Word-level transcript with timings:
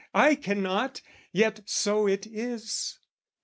I 0.15 0.33
cannot: 0.33 1.01
yet 1.31 1.61
so 1.69 2.07
it 2.07 2.25
is. 2.25 2.97